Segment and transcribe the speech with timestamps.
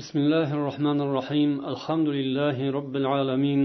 [0.00, 3.60] بسم الله الرحمن الرحيم الحمد لله رب العالمين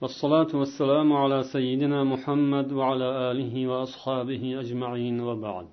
[0.00, 5.66] والصلاة والسلام على سيدنا محمد وعلى آله وأصحابه أجمعين وبعد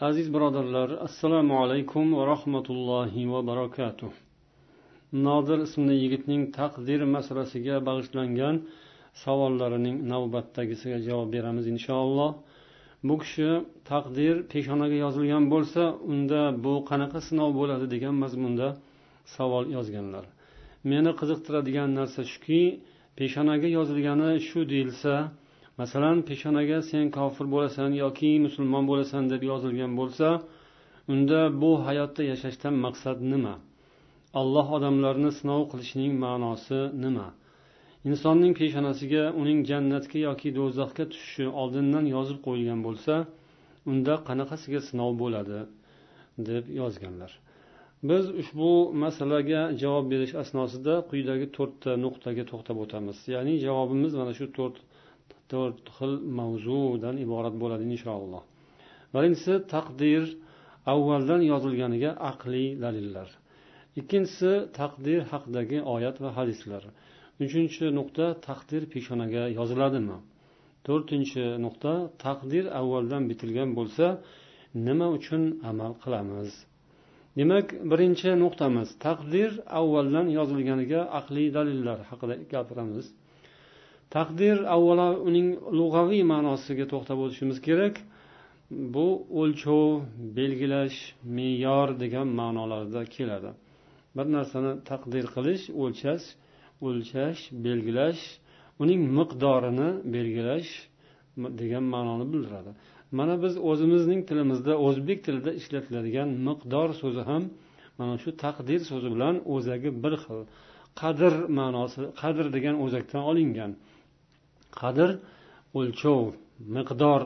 [0.00, 4.10] aziz birodarlar assalomu alaykum va rahmatullohi va barakatuh
[5.12, 8.56] nodir ismli yigitning taqdir masalasiga bag'ishlangan
[9.24, 12.30] savollarining navbatdagisiga javob beramiz inshaalloh
[13.08, 13.48] bu kishi
[13.90, 15.82] taqdir peshonaga yozilgan bo'lsa
[16.12, 18.68] unda bu qanaqa sinov bo'ladi degan mazmunda
[19.35, 20.25] savol yozganlar.
[20.91, 22.61] Meni qiziqtiradigan narsa shuki
[23.17, 25.13] peshonaga yozilgani shu deyilsa
[25.81, 30.27] masalan peshonaga sen kofir bo'lasan yoki musulmon bo'lasan deb yozilgan bo'lsa
[31.13, 33.55] unda bu hayotda yashashdan maqsad nima?
[34.41, 37.27] Alloh odamlarni sinov qilishning ma'nosi nima?
[38.09, 43.13] Insonning peshonasiga uning jannatga yoki do'zaxga tushishi oldindan yozib qo'yilgan bo'lsa
[43.91, 45.59] unda qanaqasiga sinov bo'ladi?
[46.49, 47.31] deb yozganlar.
[48.09, 48.71] Biz ushbu
[49.03, 53.17] masalaga javob berish asnosida quyidagi to'rtta nuqtaga to'xtab o'tamiz.
[53.35, 54.77] Ya'ni javobimiz mana shu to'rt
[55.51, 58.43] to'rt xil mavzudan iborat bo'ladi inshaalloh.
[59.15, 60.23] Birinchisi taqdir
[60.93, 63.29] avvaldan yozilganiga aqliy dalillar.
[63.99, 66.83] Ikkinchisi taqdir haqidagi oyat va hadislar.
[67.45, 70.17] Uchinchi nuqta taqdir peshonaga yoziladimi?
[70.87, 71.93] To'rtinchi nuqta
[72.25, 74.05] taqdir avvaldan bitilgan bo'lsa
[74.87, 76.51] nima uchun amal qilamiz?
[77.39, 83.05] Demak birinchi nuqtamiz taqdir avvaldan yozilganiga aqliy dalillar haqida gapiramiz.
[84.15, 85.47] Taqdir avvalo uning
[85.79, 87.95] lug'aviy ma'nosiga to'xtab o'tishimiz kerak.
[88.93, 89.07] Bu
[89.41, 89.87] o'lchov
[90.37, 90.97] belgilash
[91.37, 93.51] me'yor degan ma'nolarda keladi.
[94.15, 96.25] Bir narsani taqdir qilish o'lchash
[96.87, 98.21] o'lchash belgilash
[98.83, 100.71] uning miqdorini belgilash
[101.61, 102.71] degan ma'noni bildiradi.
[103.17, 107.43] Mana biz o'zimizning tilimizda o'zbek tilida ishlatiladigan miqdor so'zi ham
[107.99, 110.39] mana shu taqdir so'zi bilan o'zagi bir xil
[111.01, 113.71] qadr ma'nosi qadr degan o'zakdan olingan.
[114.81, 115.09] Qadr
[115.79, 116.21] o'lchov
[116.75, 117.21] miqdor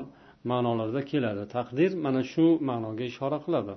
[0.52, 1.44] ma'nolarida keladi.
[1.56, 3.74] Taqdir mana shu ma'noga ishora qiladi.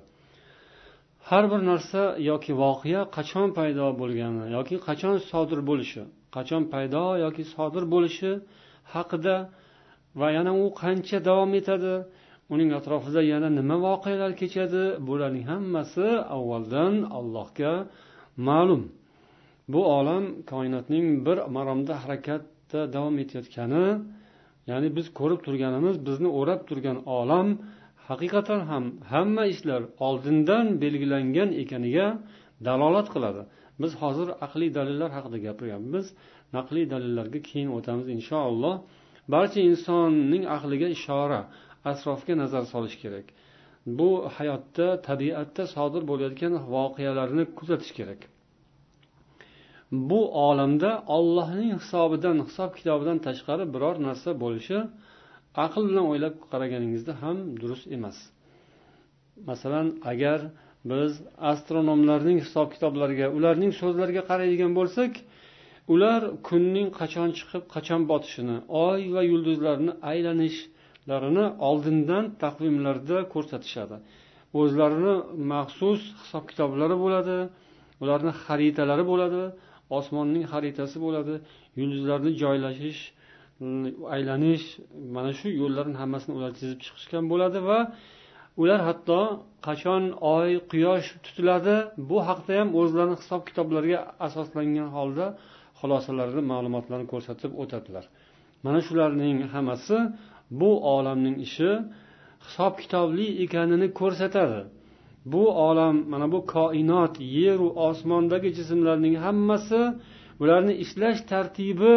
[1.28, 6.02] Har bir narsa yoki voqea qachon paydo bo'lgani yoki qachon sodir bo'lishi
[6.36, 8.30] qachon paydo yoki sodir bo'lishi
[8.94, 9.36] haqida
[10.20, 11.94] va yana u qancha davom etadi?
[12.54, 14.84] Uning atrofida yana nima voqealar kechadi?
[15.08, 17.72] Bularning hammasi avvaldan allohga
[18.48, 18.82] ma'lum.
[19.72, 23.86] Bu olam koinotning bir maromda harakatda davom etayotgani
[24.70, 27.48] ya'ni biz ko'rib turganimiz bizni o'rab turgan olam
[28.08, 32.06] haqiqatan ham hamma ishlar oldindan belgilangan ekaniga
[32.66, 33.42] dalolat qiladi.
[33.82, 36.06] Biz hozir aqliy dalillar haqida gapiryapmiz
[36.56, 38.74] naqliy dalillarga keyin o'tamiz inshaalloh.
[39.32, 41.40] Barcha insonning aqliga ishora
[41.90, 43.26] atrofga nazar solish kerak.
[43.98, 48.20] Bu hayotda tabiatda sodir bo'layotgan voqealarni kuzatish kerak.
[50.10, 54.78] Bu olamda ollohning hisobidan hisob kitobidan tashqari biror narsa bo'lishi
[55.64, 58.18] aql bilan o'ylab qaraganingizda ham durust emas.
[59.50, 60.40] Masalan agar
[60.90, 61.12] biz
[61.52, 65.12] astronomlarning hisob kitoblariga ularning so'zlariga qaraydigan bo'lsak
[65.92, 68.56] ular kunning qachon chiqib qachon botishini
[68.86, 73.96] oy va yulduzlarni aylanishlarini oldindan taqvimlarda ko'rsatishadi.
[74.60, 75.14] O'zlarini
[75.52, 77.36] maxsus hisob kitoblari bo'ladi
[78.02, 79.42] ularni xaritalari bo'ladi
[79.98, 81.34] osmonning xaritasi bo'ladi
[81.80, 83.00] yulduzlarni joylashish
[83.62, 84.66] mm, aylanish
[85.16, 87.78] mana shu yo'llarni hammasini ular chizib chiqishgan bo'ladi va
[88.62, 89.20] ular hatto
[89.66, 90.02] qachon
[90.36, 91.76] oy quyosh tutiladi
[92.10, 95.26] bu haqda ham o'zlarini hisob kitoblariga asoslangan holda
[95.80, 98.04] xulosalarini ma'lumotlarni ko'rsatib o'tadilar.
[98.64, 99.96] Mana shularning hammasi
[100.60, 101.70] bu olamning ishi
[102.46, 104.60] hisob kitobli ekanini ko'rsatadi.
[105.32, 109.80] Bu olam mana bu koinot yeru osmondagi jismlarning hammasi
[110.42, 111.96] ularni ishlash tartibi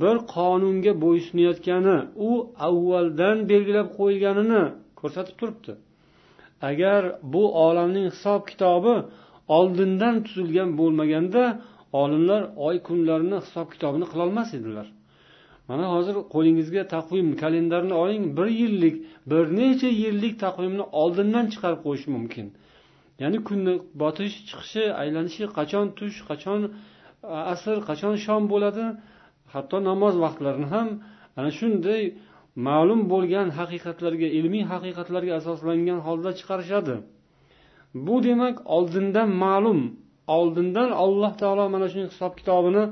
[0.00, 1.96] bir qonunga bo'ysunayotgani
[2.28, 2.30] u
[2.68, 4.62] avvaldan belgilab qo'yilganini
[5.00, 5.72] ko'rsatib turibdi.
[6.70, 7.02] Agar
[7.32, 8.94] bu olamning hisob kitobi
[9.58, 11.42] oldindan tuzilgan bo'lmaganda
[12.02, 14.86] olimlar oy kunlarni hisob kitobini qilolmas edilar.
[15.68, 18.96] Mana hozir qo'lingizga taqvim kalendarni oling bir yillik
[19.30, 22.46] bir necha yillik taqvimni oldindan chiqarib qo'yish mumkin.
[23.22, 26.60] Ya'ni kunni botish chiqishi aylanishi qachon tush qachon
[27.52, 28.84] asr qachon shom bo'ladi
[29.54, 30.88] hatto namoz vaqtlarini ham
[31.38, 32.02] ana shunday
[32.68, 36.94] ma'lum bo'lgan haqiqatlarga ilmiy haqiqatlarga asoslangan holda chiqarishadi.
[38.06, 39.80] Bu demak oldindan ma'lum
[40.36, 42.82] oldindan alloh taolo mana shuning hisob kitobini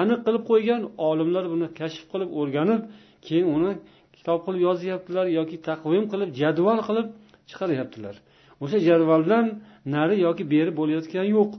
[0.00, 2.80] aniq qilib qo'ygan olimlar buni kashf qilib o'rganib
[3.26, 3.72] keyin uni
[4.16, 7.06] kitob qilib yozyaptilar yoki taqvim qilib jadval qilib
[7.50, 8.14] chiqaryaptilar.
[8.62, 9.46] O'sha jadvaldan
[9.94, 11.50] nari yoki beri bo'layotgani yo'q.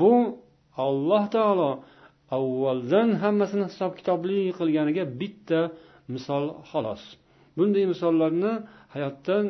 [0.00, 0.14] Bu
[0.86, 1.70] alloh taolo
[2.36, 5.60] avvaldan hammasini hisob kitobli qilganiga bitta
[6.14, 7.02] misol xolos.
[7.56, 8.52] Bunday misollarni
[8.94, 9.44] hayotdan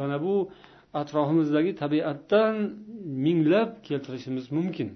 [0.00, 0.34] mana bu
[0.94, 2.54] atrofimizdagi tabiatdan
[3.04, 4.88] minglab keltirishimiz mumkin.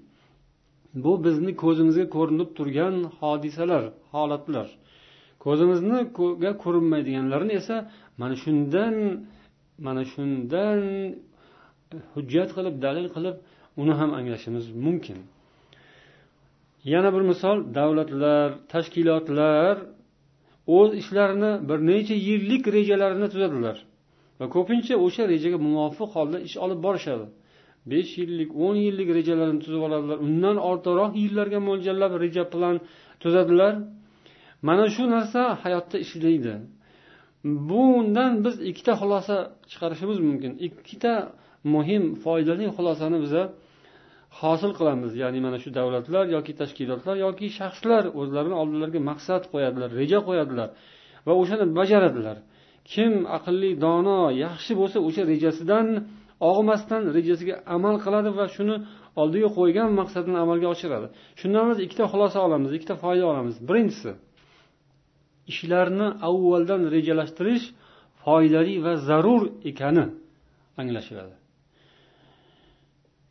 [0.94, 4.68] Bu bizni ko'zimizga ko'rinib turgan hodisalar holatlar.
[5.44, 7.76] Ko'zimizga ko'rinmaydiganlarni esa
[8.20, 8.94] mana shundan
[9.86, 10.80] mana shundan
[12.14, 13.36] hujjat qilib dalil qilib
[13.82, 15.18] uni ham anglashimiz mumkin.
[16.84, 19.76] Yana bir misol davlatlar tashkilotlar
[20.78, 23.76] o'z ishlarini bir necha yillik rejalarini tuzadilar.
[24.40, 27.26] Va ko'pincha o'sha rejaga muvofiq holda ish olib borishadi.
[27.90, 32.76] Besh yillik o'n yillik rejalarni tuzib oladilar undan ortiqroq yillarga mo'ljallab reja plan
[33.22, 33.72] tuzadilar.
[34.68, 36.54] Mana shu narsa hayotda ishlaydi.
[37.70, 39.36] Bundan biz ikkita xulosa
[39.70, 40.52] chiqarishimiz mumkin.
[40.66, 41.14] Ikkita
[41.74, 43.42] muhim foydali xulosani biza
[44.40, 45.12] hosil qilamiz.
[45.22, 50.68] Ya'ni mana shu davlatlar yoki tashkilotlar yoki shaxslar o'zlarini oldilariga maqsad qo'yadilar reja qo'yadilar
[51.26, 52.36] va o'shani bajaradilar.
[52.92, 55.86] Kim aqlli dono yaxshi bo'lsa o'sha rejasidan
[56.50, 58.76] og'masdan rejasiga amal qiladi va shuni
[59.22, 61.06] oldiga qo'ygan maqsadini amalga oshiradi.
[61.40, 63.56] Shundan biz ikkita xulosa olamiz ikkita foyda olamiz.
[63.68, 64.10] Birinchisi
[65.52, 67.66] ishlarni avvaldan rejalashtirish
[68.22, 70.04] foydali va zarur ekani
[70.80, 71.34] anglashiladi.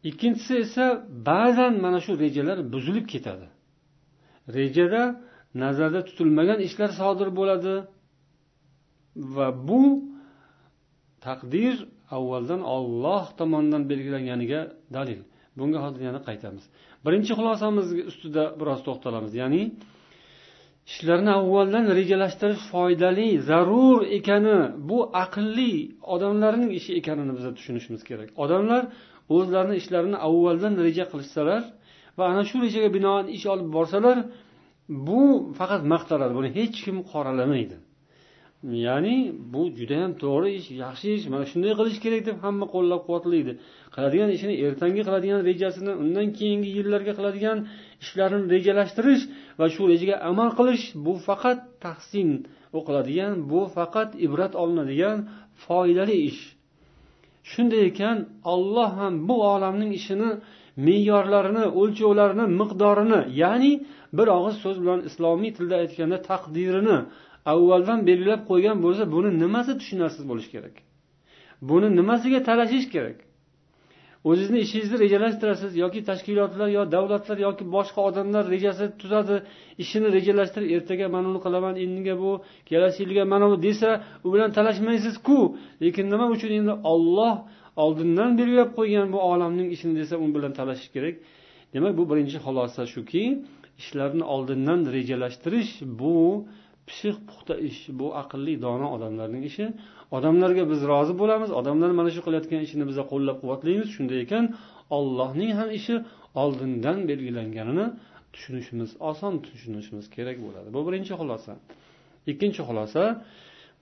[0.10, 0.86] Ikkinchisi esa
[1.30, 3.48] ba'zan mana shu rejalar buzilib ketadi.
[4.58, 5.04] Rejada
[5.64, 7.74] nazarda tutilmagan ishlar sodir bo'ladi.
[9.16, 9.84] Va bu
[11.26, 11.76] taqdir
[12.12, 14.62] avvaldan olloh tomonidan belgilanganiga
[14.94, 15.22] dalil.
[15.58, 16.64] Bunga hozir yana qaytamiz.
[17.06, 19.34] Birinchi xulosamiz ustida biroz to'xtalamiz.
[19.42, 19.62] Ya'ni
[20.92, 24.58] ishlarni avvaldan rejalashtirish foydali zarur ekani
[24.90, 25.74] bu aqlli
[26.14, 28.30] odamlarning ishi ekanini biz tushunishimiz kerak.
[28.44, 28.84] Odamlar
[29.36, 31.62] o'zlarini ishlarini avvaldan reja qilishsalar
[32.18, 34.18] va ana shu rejaga binoan ish olib borsalar
[35.08, 35.22] bu
[35.60, 37.78] faqat maqtaladi buni hech kim qoralamaydi.
[38.64, 41.26] Ya'ni bu judayam to'g'ri ish yaxshi ish.
[41.34, 43.54] Mana shunday qilish kerak deb hamma qo'llab quvvatlaydi.
[43.96, 47.58] Qiladigan ishini ertangi qiladigan rejasini undan keyingi yillarga qiladigan
[48.04, 49.24] ishlarini rejalashtirish
[49.60, 52.30] va shu rejaga amal qilish bu faqat tahsin
[52.78, 55.18] o'qiladigan bu faqat ibrat olinadigan
[55.64, 56.42] foydali ish.
[57.52, 58.18] Shunday ekan
[58.54, 60.30] olloh ham bu olamning ishini
[60.88, 63.72] me'yorlarini o'lchovlarini miqdorini ya'ni
[64.18, 66.98] bir og'iz so'z bilan islomiy tilda aytganda taqdirini
[67.46, 70.76] avvaldan belgilab qo'ygan bo'lsa buni nimasi tushunarsiz bo'lishi kerak?
[71.70, 73.18] Buni nimasiga talashish kerak?
[74.30, 79.36] O'zizni ishingizni rejalashtirasiz yoki tashkilotlar yo davlatlar yoki boshqa odamlar rejasi tuzadi
[79.84, 82.32] ishini rejalashtirib ertaga mana buni qilaman endiga bu
[82.70, 83.90] kelasi yilga mana bu desa
[84.26, 85.40] u bilan talashmaysizku.
[85.84, 87.36] Lekin nima uchun endi olloh
[87.84, 91.16] oldindan belgilab qo'ygan bu olamning ishini desa u bilan talashish kerak?
[91.74, 93.24] Demak bu birinchi xulosa shuki
[93.82, 96.16] ishlarni oldindan rejalashtirish bu
[96.90, 99.66] pishiq puxta ish bu aqlli dono odamlarning ishi.
[100.18, 101.50] Odamlarga biz rozi bo'lamiz.
[101.60, 104.46] Odamlar mana shu qilayotgan ishini biz qo'llab quvvatlaymiz shunday ekan
[104.98, 105.96] ollohning ham ishi
[106.42, 107.86] oldindan belgilanganini
[108.34, 110.68] tushunishimiz oson tushunishimiz kerak bo'ladi.
[110.76, 111.52] Bu birinchi xulosa.
[112.32, 113.04] Ikkinchi xulosa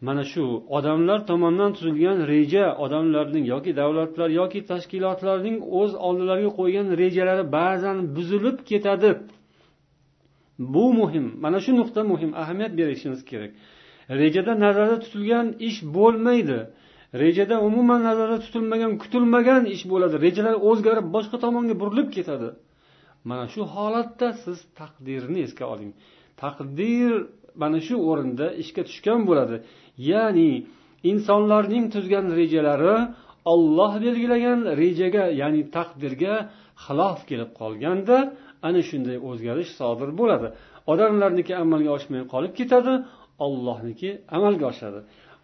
[0.08, 0.44] mana shu
[0.78, 8.58] odamlar tomonidan tuzilgan reja odamlarning yoki davlatlar yoki tashkilotlarning o'z oldilariga qo'ygan rejalari ba'zan buzilib
[8.70, 9.10] ketadi.
[10.60, 11.26] Bu muhim.
[11.44, 12.32] Mana shu nuqta muhim.
[12.42, 13.52] Ahamiyat berishimiz kerak.
[14.10, 16.60] Rejada nazarda tutilgan ish bo'lmaydi.
[17.24, 20.16] Rejada umuman nazarda tutilmagan kutilmagan ish bo'ladi.
[20.26, 22.50] Rejalar o'zgarib boshqa tomonga burilib ketadi.
[23.30, 25.92] Mana shu holatda siz taqdirni esga oling.
[26.44, 27.12] Taqdir
[27.62, 29.56] mana shu o'rinda ishga tushgan bo'ladi.
[30.12, 30.52] Ya'ni
[31.12, 32.98] insonlarning tuzgan rejalari
[33.54, 36.36] olloh belgilagan rejaga ya'ni taqdirga
[36.86, 38.18] xilof kelib qolganda
[38.68, 40.48] ana shunday o'zgarish sodir bo'ladi.
[40.92, 42.94] Odamlarniki amalga oshmay qolib ketadi
[43.46, 45.00] ollohniki amalga oshadi.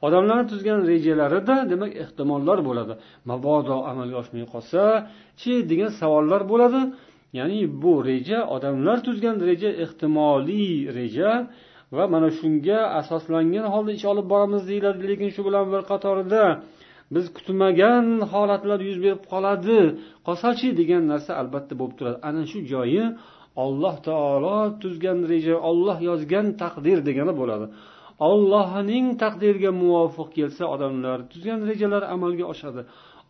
[0.05, 2.93] Odamlarni tuzgan rejalarida demak ehtimollar bo'ladi.
[3.29, 6.81] Mabodo amalga oshmay qolsachi degan savollar bo'ladi.
[7.39, 11.31] Ya'ni bu reja odamlar tuzgan reja ehtimoliy reja
[11.95, 14.99] va mana shunga asoslangan holda ish olib boramiz deyiladi.
[15.09, 16.43] Lekin shu bilan bir qatorida
[17.13, 19.79] biz kutmagan holatlar yuz berib qoladi.
[20.27, 22.17] Qolsachi degan narsa albatta bo'lib turadi.
[22.29, 23.03] Ana shu joyi
[23.65, 27.65] olloh taolo tuzgan reja olloh yozgan taqdir degani bo'ladi.
[28.31, 32.81] Ollohning taqdiriga muvofiq kelsa odamlar tuzgan rejalar amalga oshadi.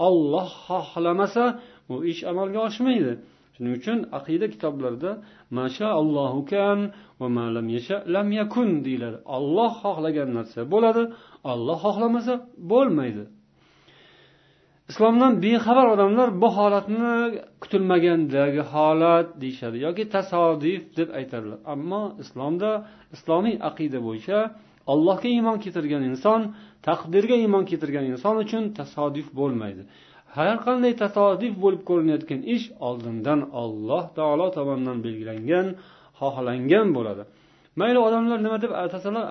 [0.08, 1.46] Olloh xohlamasa
[1.94, 3.14] u ish amalga oshmaydi.
[3.56, 5.12] Shuning uchun aqida kitoblarida
[5.58, 6.80] masha allohu kan
[7.20, 9.18] va malam yasha lam yakun deyiladi.
[9.36, 11.04] Olloh xohlagan narsa bo'ladi
[11.52, 12.34] olloh xohlamasa
[12.72, 13.24] bo'lmaydi.
[14.92, 17.14] Islomdan bexabar odamlar bu holatni
[17.64, 21.60] kutilmagandagi holat deyishadi yoki tasodif deb aytadilar.
[21.74, 22.72] Ammo islomda
[23.16, 24.40] islomiy aqida bo'yicha
[24.94, 26.42] allohga iymon keltirgan inson
[26.88, 29.82] taqdirga iymon keltirgan inson uchun tasodif bo'lmaydi.
[30.36, 35.68] Har qanday tasodif bo'lib ko'rinayotgan ish oldindan olloh taolo tomonidan belgilangan
[36.20, 37.24] xohlangan bo'ladi.
[37.80, 39.24] Mayli odamlar nima deb atasalar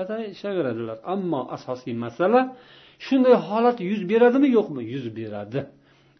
[0.00, 2.40] atashaveradilar ammo asosiy masala
[3.06, 4.82] shunday holat yuz beradimi yo'qmi?
[4.94, 5.60] Yuz beradi.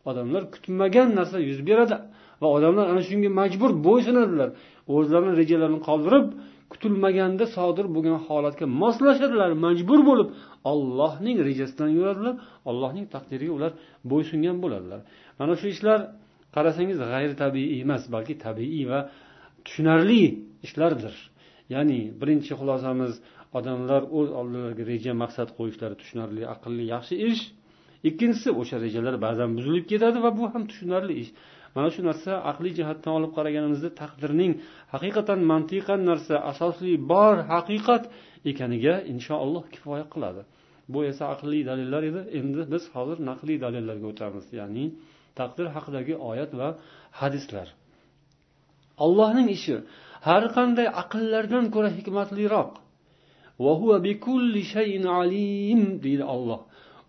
[0.08, 1.97] Odamlar kutmagan narsa yuz beradi.
[2.40, 4.49] Va odamlar ana shunga majbur bo'ysunadilar.
[4.94, 6.26] O'zlarini rejalarini qoldirib
[6.73, 10.28] kutilmaganda sodir bo'lgan holatga moslashadilar majbur bo'lib.
[10.73, 12.35] Ollohning rejasidan yuradilar
[12.70, 13.73] ollohning taqdiriga ular
[14.11, 15.00] bo'ysungan bo'ladilar.
[15.38, 15.99] Mana shu ishlar
[16.54, 19.00] qarasangiz g'ayri tabiiy emas balki tabiiy va
[19.66, 20.23] tushunarli
[20.66, 21.14] ishlardir.
[21.75, 23.12] Ya'ni birinchi xulosamiz
[23.59, 27.43] odamlar o'z oldilariga reja maqsad qo'yishlari tushunarli aqlli yaxshi ish.
[28.09, 31.31] Ikkinchisi o'sha rejalar ba'zan buzilib ketadi va bu ham tushunarli ish.
[31.75, 34.52] Mana shu narsa aqliy jihatdan olib qaraganimizda taqdirning
[34.95, 38.05] haqiqatan mantiqan narsa asosli bor haqiqat
[38.50, 40.43] ekaniga inshaalloh kifoya qiladi.
[40.93, 42.21] Bu esa aqliy dalillar edi.
[42.38, 44.85] Endi biz hozir naqliy dalillarga o'tamiz ya'ni
[45.38, 46.69] taqdir haqidagi oyat va
[47.21, 47.69] hadislar.
[49.05, 49.76] Allohning ishi
[50.28, 52.71] har qanday aqllardan ko'ra hikmatliroq
[56.05, 56.61] deydi olloh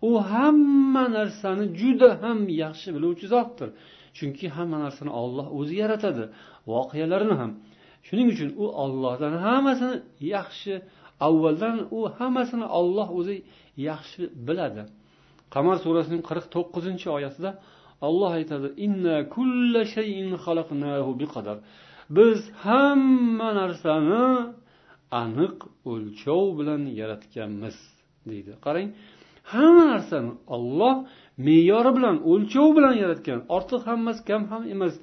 [0.02, 3.68] u hamma narsani juda ham yaxshi biluvchi zotdir.
[4.16, 6.24] Chunki hamma narsani olloh o'zi yaratadi
[6.72, 7.50] voqealarni ham.
[8.06, 9.96] Shuning uchun u ollohdan hammasini
[10.34, 10.74] yaxshi
[11.26, 13.36] avvaldan u hammasini olloh o'zi
[13.88, 14.82] yaxshi biladi.
[15.54, 17.50] Qamar surasining qirq to'qqizinchi oyatida
[18.08, 20.28] olloh aytadi inna kulla shayin
[22.16, 24.24] biz hamma narsani
[25.22, 25.56] aniq
[25.92, 27.76] o'lchov bilan yaratganmiz
[28.30, 28.52] deydi.
[28.64, 28.88] Qarang
[29.52, 30.96] hamma narsani olloh
[31.46, 34.94] me'yori bilan o'lchov bilan yaratgan ortiq ham emas kam ham emas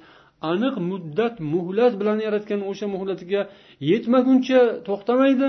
[0.50, 3.40] aniq muddat muhlat bilan yaratgan o'sha muhlatiga
[3.90, 5.48] yetmaguncha to'xtamaydi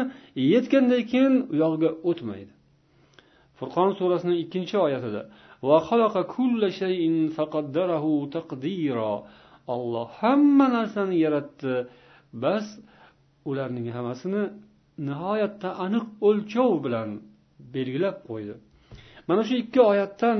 [0.53, 2.51] yetgandan keyin u yog'iga o'tmaydi.
[3.57, 5.21] Furqon surasining ikkinchi oyatida
[9.75, 11.73] olloh hamma narsani yaratdi
[12.43, 12.65] bas
[13.50, 14.44] ularning hammasini
[15.08, 17.10] nihoyatda aniq o'lchov bilan
[17.74, 18.53] belgilab qo'ydi.
[19.27, 20.39] Mana shu ikki oyatdan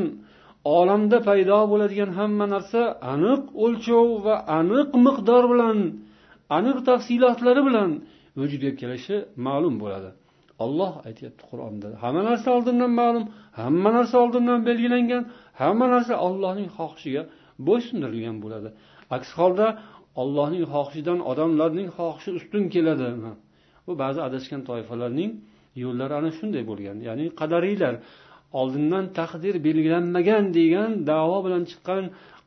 [0.78, 2.82] olamda paydo bo'ladigan hamma narsa
[3.14, 5.78] aniq o'lchov va aniq miqdor bilan
[6.58, 7.90] aniq tafsilotlari bilan
[8.40, 9.16] vujudga kelishi
[9.48, 10.10] ma'lum bo'ladi.
[10.66, 13.26] Olloh aytyapti qur'onda hamma narsa oldindan ma'lum
[13.62, 15.24] hamma narsa oldindan belgilangan
[15.62, 17.24] hamma narsa ollohning xohishiga
[17.68, 18.70] bo'ysundirilgan bo'ladi.
[19.16, 19.68] Aks holda
[20.22, 23.10] ollohning xohishidan odamlarning xohishi ustun keladi.
[23.88, 25.32] Bu ba'zi adashgan toifalarning
[25.84, 26.98] yo'llari ana shunday bo'lgan.
[27.08, 27.94] Ya'ni qadariylar
[28.60, 32.04] oldindan taqdir belgilanmagan degan davo bilan chiqqan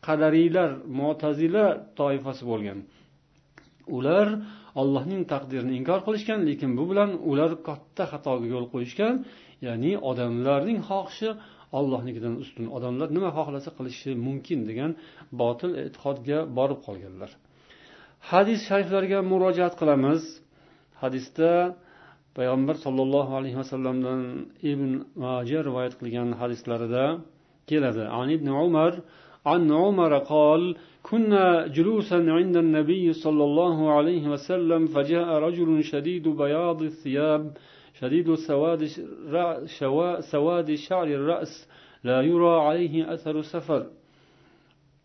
[0.06, 1.66] qadariylar mo'tazila
[2.00, 2.78] toifasi bo'lgan.
[3.96, 4.26] Ular
[4.80, 9.14] ollohning taqdirini inkor qilishgan lekin bu bilan ular katta xatoga yo'l qo'yishgan.
[9.66, 11.28] Ya'ni odamlarning xohishi
[11.78, 12.64] ollohnikidan ustun.
[12.76, 14.90] Odamlar nima xohlasa qilishi mumkin degan
[15.40, 17.30] botil e'tiqodga borib qolganlar.
[18.31, 20.21] hadis shariflarga murojaat qilamiz
[21.01, 21.51] hadisda
[22.38, 24.21] payg'ambar sollallohu alayhi vasallamdan
[24.71, 24.89] ibn
[25.24, 27.05] maja rivoyat qilgan hadislarida
[27.69, 28.93] keladi an ibn umar
[29.51, 30.62] عن عمر قال
[31.03, 37.43] كنا جلوسا عند النبي صلى الله عليه وسلم فجاء رجل شديد بياض الثياب
[38.00, 38.81] شديد سواد
[40.31, 41.53] سواد شعر الرأس
[42.03, 43.81] لا يرى عليه أثر سفر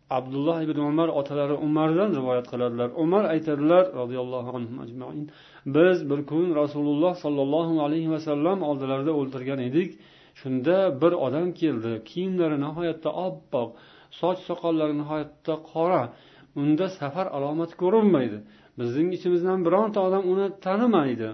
[0.10, 2.90] abdulloh ibn umar otalari umardan rivoyat qiladilar.
[3.04, 5.30] Umar aytadilar roziyallohu anhu ajmain
[5.66, 9.90] biz bir kun rasululloh sollallohu alayhi vasallam oldilarida o'ltirgan edik.
[10.40, 11.92] Shunda bir odam keldi.
[12.10, 13.70] Kiyimlari nihoyatda oppoq
[14.20, 16.04] soch soqollari nihoyatda qora.
[16.62, 18.38] Unda safar alomati ko'rinmaydi.
[18.80, 21.30] Bizning ichimizdan bironta odam uni tanimaydi.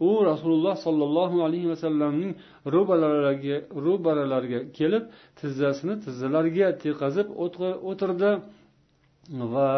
[0.00, 2.32] U rasululloh sollallohu alayhi vasallamning
[2.74, 5.04] ro'baralariga ro'baralariga kelib
[5.40, 7.28] tizzasini tizzalariga teqazib
[7.90, 8.30] o'tirdi
[9.54, 9.68] va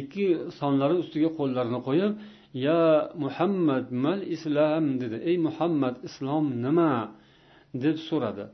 [0.00, 0.26] ikki
[0.60, 2.12] sonlari ustiga qo'llarini qo'yib
[2.66, 2.80] ya
[3.24, 5.16] muhammad mal islom dedi.
[5.30, 6.92] Ey muhammad islom nima?
[7.84, 8.44] deb so'radi.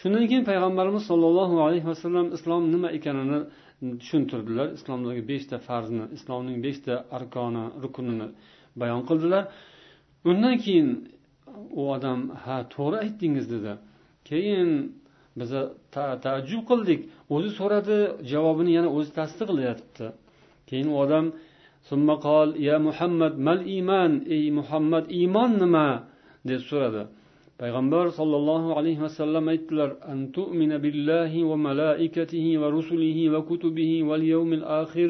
[0.00, 3.40] Shundan keyin payg'ambarimiz sollallohu alayhi vasallam islom nima ekanini
[4.00, 4.66] tushuntirdilar.
[4.78, 8.28] Islomdagi beshta farzni islomning beshta arkoni rukunini
[8.80, 9.44] bayon qildilar.
[10.30, 10.88] Undan keyin
[11.80, 13.72] u odam ha to'g'ri aytdingiz dedi.
[14.28, 14.70] Keyin
[15.38, 15.60] biza
[16.24, 17.00] taajjub qildik.
[17.34, 17.98] O'zi so'radi
[18.32, 20.06] javobini yana o'zi tasdiqlayapti.
[20.68, 21.26] Keyin u odam
[21.90, 25.88] summaqol ya muhammad mal iymon ey muhammad iymon nima?
[26.48, 27.02] deb so'radi.
[27.60, 34.24] Payg'ambar sollallohu alayhi vasallam aytdilar an tu'mina billahi va malaikatihi va rusulihi va kutubihi val
[34.34, 35.08] yawmil akhir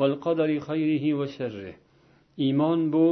[0.00, 1.72] val qadari khayrihi va sharri
[2.46, 3.06] iymon bu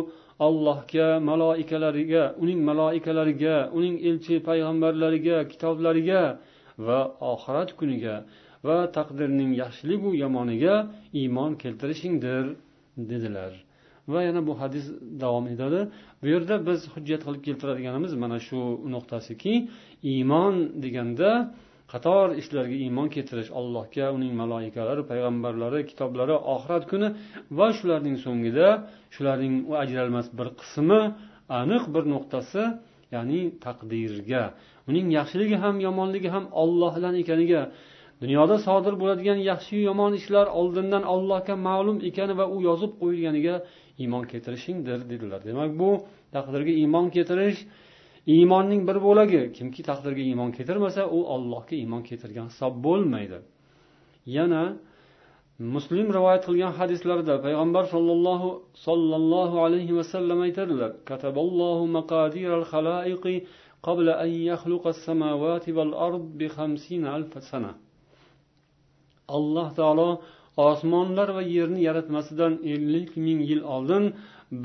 [0.46, 6.22] allohga maloikalariga uning maloikalariga uning elchi payg'ambarlariga kitoblariga
[6.86, 6.98] va
[7.32, 8.14] oxirat kuniga
[8.66, 10.74] va taqdirning yaxshiligu yomoniga
[11.20, 12.44] iymon keltirishingdir
[13.10, 13.52] dedilar.
[14.12, 14.86] Va yana bu hadis
[15.22, 15.80] davom etadi.
[16.20, 18.60] Bu yerda biz hujjat qilib keltiradiganimiz mana shu
[18.94, 19.54] nuqtasiki
[20.12, 21.30] iymon deganda
[21.92, 27.08] qator ishlarga iymon keltirish allohga uning maloikalari payg'ambarlari kitoblari oxirat kuni
[27.58, 28.68] va shularning so'ngida
[29.14, 31.00] shularning ajralmas bir qismi
[31.60, 32.62] aniq bir nuqtasi
[33.14, 34.44] ya'ni taqdirga
[34.90, 37.62] uning yaxshiligi ham yomonligi ham ollohdan ekaniga
[38.22, 43.54] dunyoda sodir bo'ladigan yaxshi yomon ishlar oldindan allohga ma'lum ekani va u yozib qo'yilganiga
[44.02, 45.40] iymon keltirishingdir dedilar.
[45.50, 45.90] Demak bu
[46.34, 47.60] taqdirga iymon keltirish
[48.35, 53.39] iymonning bir bo'lagi kimki taqdirga iymon keltirmasa u allohga iymon keltirgan hisob bo'lmaydi
[54.37, 54.63] yana
[55.75, 58.49] muslim rivoyat qilgan hadislarida payg'ambar sollallohu
[58.87, 63.35] sollallohu alayhi vasallam aytadilar kataballohu maqadiral xalaiqi
[63.87, 67.71] قبل أن يخلق السماوات والأرض بخمسين ألف سنة
[69.37, 70.09] alloh taolo
[70.69, 74.03] osmonlar va yerni yaratmasidan ellik ming yil oldin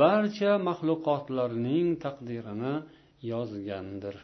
[0.01, 2.75] barcha maxluqotlarning taqdirini
[3.22, 4.16] yozgandir.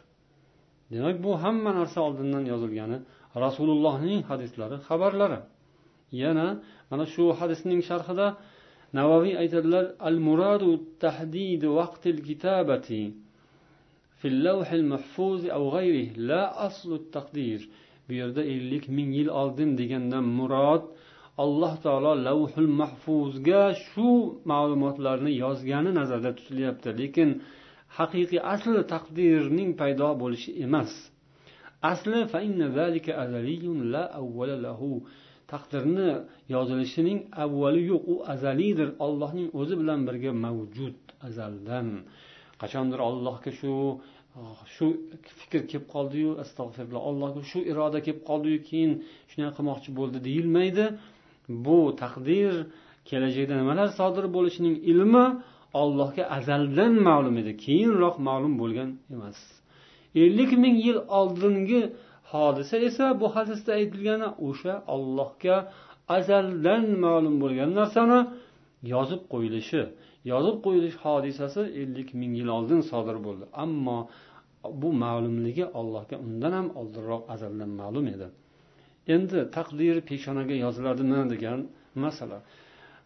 [0.90, 2.98] Demak bu hamma narsa oldindan yozilgani
[3.44, 5.38] rasulullohning hadislari xabarlari.
[6.22, 6.48] Yana
[6.90, 8.26] mana shu hadisning sharhida
[8.98, 10.70] navaviy aytadilar al muradu
[11.04, 13.02] tahdid vaqtil kitabati
[14.20, 17.60] fil lawhil mahfuz aw ghayrihi la aslu taqdir.
[18.06, 20.82] Bu yerda ellik ming yil oldin degandan murod
[21.44, 24.10] alloh taolo lavhul mahfuzga shu
[24.50, 26.88] ma'lumotlarni yozgani nazarda tutilyapti.
[27.00, 27.30] Lekin
[27.98, 30.92] haqiqiy asli taqdirning paydo bo'lishi emas.
[31.92, 32.20] Asli
[35.52, 36.10] taqdirni
[36.54, 41.88] yozilishining avvali yo'q u azaliydir ollohning o'zi bilan birga mavjud azaldan.
[42.62, 43.74] Qachondir allohga shu
[44.74, 44.86] shu
[45.40, 48.92] fikr kelib qoldiyu astag'firulloh allohga shu iroda kelib qoldiyu keyin
[49.30, 50.84] shunday qilmoqchi bo'ldi deyilmaydi.
[51.66, 52.52] Bu taqdir
[53.08, 55.26] kelajakda nimalar sodir bo'lishining ilmi
[55.80, 57.52] ollohga azaldan ma'lum edi.
[57.64, 59.38] Keyinroq ma'lum bo'lgan emas.
[60.22, 61.82] Ellik ming yil oldingi
[62.32, 65.56] hodisa esa bu hadisda aytilgani o'sha ollohga
[66.16, 68.20] azaldan ma'lum bo'lgan narsani
[68.94, 69.82] yozib qo'yilishi
[70.32, 73.44] yozib qo'yilish hodisasi ellik ming yil oldin sodir bo'ldi.
[73.64, 73.98] Ammo
[74.82, 78.28] bu ma'lumligi allohga undan ham oldinroq azaldan ma'lum edi.
[79.14, 81.58] Endi taqdir peshonaga yoziladimi degan
[82.04, 82.38] masala.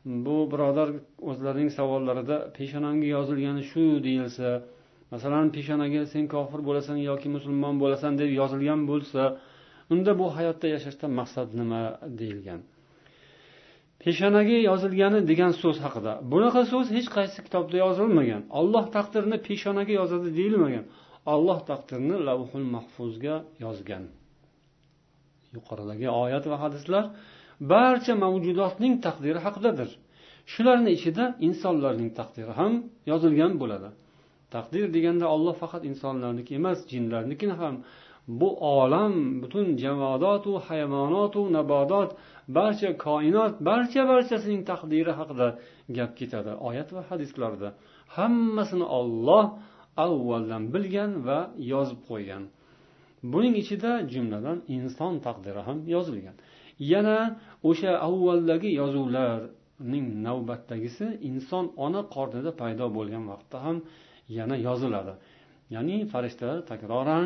[0.09, 0.89] Bu birodar
[1.31, 4.49] o'zlarining savollarida peshonamga yozilgani shu deyilsa
[5.13, 9.23] masalan peshonaga sen kofir bo'lasan yoki musulmon bo'lasan deb yozilgan bo'lsa
[9.93, 11.83] unda bu hayotda yashashdan maqsad nima
[12.21, 12.61] deyilgan?
[14.03, 16.13] Peshonaga yozilgani degan so'z haqida.
[16.33, 18.43] Bunaqa so'z hech qaysi kitobda yozilmagan.
[18.61, 20.85] Olloh taqdirini peshonaga yozadi deyilmagan.
[21.35, 24.05] Olloh taqdirini lavhul mahfuzga yozgan.
[25.57, 27.05] Yuqoridagi oyat va hadislar
[27.61, 29.91] barcha mavjudotning taqdiri haqidadir.
[30.53, 32.73] Shularni ichida insonlarning taqdiri ham
[33.11, 33.89] yozilgan bo'ladi.
[34.55, 37.75] Taqdir deganda olloh faqat insonlarniki emas jinlarnikini ham.
[38.41, 42.11] Bu olam butun javodotu hayvonotu nabodot
[42.57, 45.49] barcha koinot barcha barchasining taqdiri haqida
[45.97, 47.69] gap ketadi oyat va hadislarda.
[48.17, 49.45] Hammasini olloh
[50.07, 51.39] avvaldan bilgan va
[51.73, 52.43] yozib qo'ygan.
[53.33, 56.37] Buning ichida jumladan inson taqdiri ham yozilgan.
[56.93, 57.19] Yana
[57.69, 63.77] o'sha avvaldagi yozuvlarning navbatdagisi inson ona qornida paydo bo'lgan vaqtda ham
[64.39, 65.15] yana yoziladi.
[65.75, 67.25] Ya'ni farishtalar takroran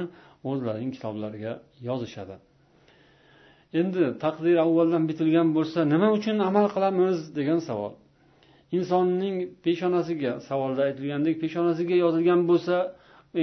[0.51, 1.53] o'zlarining kitoblariga
[1.89, 2.37] yozishadi.
[3.81, 7.93] Endi taqdir avvaldan bitilgan bo'lsa nima uchun amal qilamiz degan savol.
[8.79, 12.77] Insonning peshonasiga savolda aytilgandek peshonasiga yozilgan bo'lsa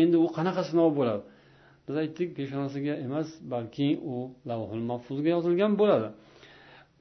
[0.02, 1.24] endi u qanaqa sinov bo'ladi?
[1.90, 4.16] Biz aytdik peshonasiga emas balki u
[4.50, 6.10] lavhul mahfuzga yozilgan bo'ladi.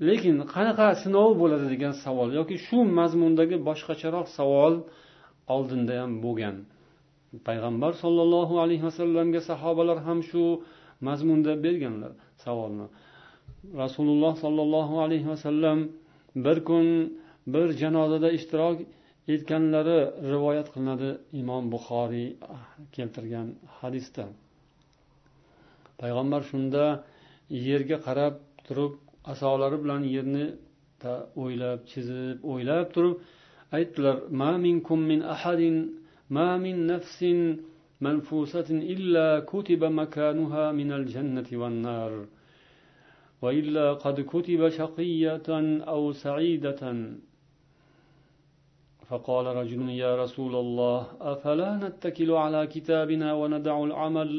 [0.09, 4.75] Lekin qanaqa sinov bo'ladi degan savol yoki shu mazmundagi boshqacharoq savol
[5.55, 6.57] oldinda ham bo'lgan.
[7.49, 10.43] Payg'ambar sollallohu alayhi vasallamga sahobalar ham shu
[11.09, 12.13] mazmunda berganlar
[12.45, 12.87] savolni.
[13.83, 15.79] Rasululloh sollallohu alayhi vasallam
[16.45, 16.87] bir kun
[17.55, 18.77] bir janozada ishtirok
[19.35, 19.99] etganlari
[20.33, 22.29] rivoyat qilinadi imom buxoriy
[22.95, 23.49] keltirgan
[23.79, 24.25] hadisda.
[26.01, 26.85] Payg'ambar shunda
[27.69, 28.35] yerga qarab
[28.67, 28.93] turib
[29.33, 30.47] asolari bilan yerni
[31.43, 33.15] o'ylab chizib o'ylab turib
[33.77, 35.77] aytdilar ma minkum min ahadin
[36.37, 37.41] ma min nafsin
[38.07, 42.13] منفوسة إلا كتب مكانها من الجنة والنار
[43.43, 45.49] وإلا قد كتب شقية
[45.95, 46.83] أو سعيدة
[49.09, 54.31] فقال رجل يا رسول الله أفلا نتكل على كتابنا وندع العمل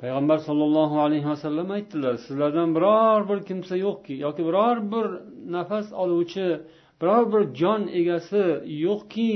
[0.00, 5.06] payg'ambar sollallohu alayhi vasallam aytdilar sizlardan biror bir kimsa yo'qki yoki biror bir
[5.56, 6.46] nafas oluvchi
[7.00, 8.42] biror bir jon egasi
[8.86, 9.32] yo'qki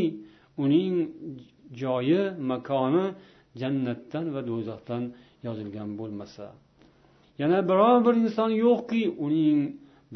[0.64, 0.94] uning
[1.82, 3.06] joyi makoni
[3.60, 5.02] jannatdan va do'zaxdan
[5.46, 6.46] yozilgan bo'lmasa.
[7.40, 9.58] Yana biror bir inson yo'qki uning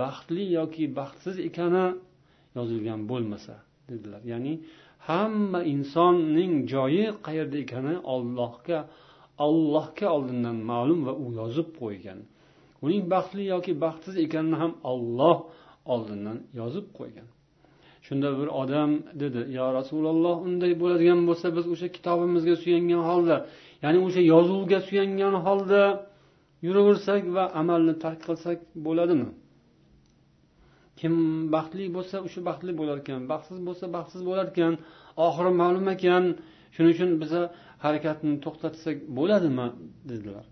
[0.00, 1.87] baxtli yoki baxtsiz ekani
[2.59, 3.54] yozilgan bo'lmasa
[3.88, 4.22] dedilar.
[4.32, 4.52] Ya'ni
[5.09, 8.78] hamma insonning joyi qayerda ekani ollohga
[9.44, 12.18] allohga oldindan ma'lum va u yozib qo'ygan.
[12.85, 15.37] Uning baxtli yoki baxtsiz ekanini ham olloh
[15.92, 17.29] oldindan yozib qo'ygan.
[18.07, 18.90] Shunda bir odam
[19.22, 23.37] dedi yo rasululloh unday bo'ladigan bo'lsa biz o'sha kitobimizga suyangan holda
[23.85, 25.83] ya'ni o'sha yozuvga suyangan holda
[26.66, 29.29] yuraversak va amalni tark qilsak bo'ladimi?
[31.01, 31.14] Kim
[31.55, 34.75] baxtli bo'lsa o'sha baxtli bo'lar ekan baxtsiz bo'lsa baxtsiz bo'lar ekan
[35.27, 36.25] oxiri ma'lum ekan.
[36.75, 37.42] Shuning uchun biza
[37.84, 39.67] harakatni to'xtatsak bo'ladimi
[40.10, 40.45] dedilar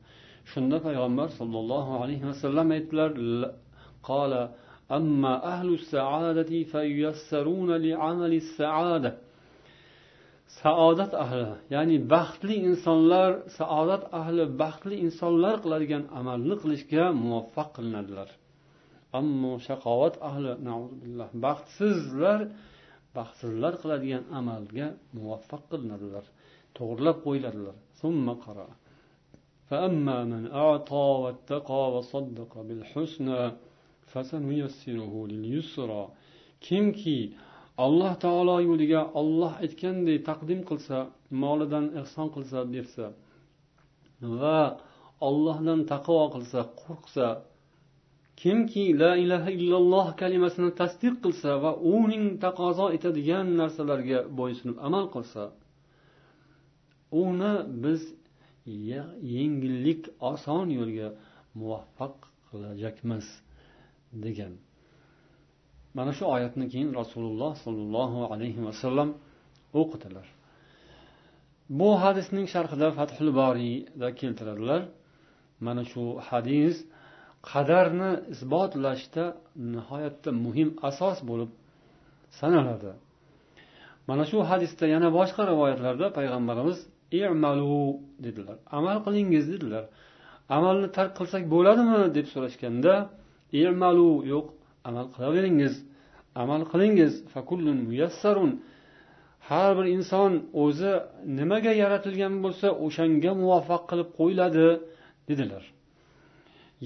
[0.51, 3.11] shunda payg'ambar sollallohu alayhi vasallam aytdilar
[4.09, 4.43] qola
[4.99, 9.11] أما أهل السعادة فييسرون لعمل السعادة
[10.63, 18.29] saodat ahli ya'ni baxtli insonlar saodat ahli baxtli insonlar qiladigan amalni qilishga muvaffaq qilinadilar
[19.19, 20.49] ammo shaqovat ahli
[21.45, 22.39] baxtsizlar
[23.17, 26.25] baxtsizlar qiladigan amalga muvaffaq qilinadilar
[26.75, 27.75] to'g'irlab qo'yiladilar
[29.69, 33.41] فأما من أعطى واتقى وصدق بالحسنى
[34.11, 36.03] فسنيسره لليسرى
[36.67, 37.19] kimki
[37.77, 40.97] alloh taolo yo'liga olloh aytganday taqdim qilsa
[41.43, 43.05] molidan ehson qilsa bersa
[44.41, 44.61] va
[45.27, 47.27] ollohdan taqvo qilsa qo'rqsa
[48.41, 55.43] kimki la ilaha illalloh kalimasini tasdiq qilsa va uning taqozo etadigan narsalarga bo'ysunib amal qilsa
[57.22, 58.00] uni biz
[59.36, 61.08] yengillik oson yo'lga
[61.60, 62.14] muvaffaq
[62.48, 63.26] qilajakmiz
[64.24, 64.52] degan.
[65.96, 69.08] Mana shu oyatni keyin rasululloh sollallohu alayhi vasallam
[69.80, 70.26] o'qidilar
[71.78, 74.82] bu hadisning sharhida fathul boriyda keltiradilar.
[75.66, 76.76] Mana shu hadis
[77.50, 79.24] qadarni isbotlashda
[79.74, 81.50] nihoyatda muhim asos bo'lib
[82.40, 82.92] sanaladi.
[84.08, 86.78] Mana shu hadisda yana boshqa rivoyatlarda payg'ambarimiz
[87.16, 87.78] i'malu
[88.24, 88.56] dedilar.
[88.78, 89.84] Amal qilingiz dedilar.
[90.56, 92.00] Amalni tark qilsak bo'ladimi?
[92.16, 92.94] deb so'rashganda
[93.60, 94.46] i'malu yo'q
[94.88, 95.74] amal qilaveringiz.
[96.42, 97.12] Amal qilingiz.
[97.32, 98.52] Fakullun muyassarun.
[99.48, 100.92] Har bir inson o'zi
[101.38, 104.66] nimaga yaratilgan bo'lsa o'shanga muvaffaq qilib qo'yiladi
[105.28, 105.64] dedilar.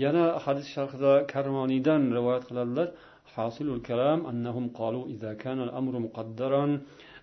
[0.02, 2.88] Yana hadis sharhida karmoniydan rivoyat qiladilar.
[3.34, 6.70] Hasilul kalam annahum qalu idza kana al-amru muqaddaran.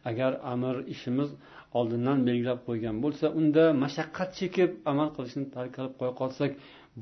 [0.09, 1.29] Agar amr ishimiz
[1.77, 6.51] oldindan belgilab qo'ygan bo'lsa unda mashaqqat chekib amal qilishni tark qilib qo'ya qolsak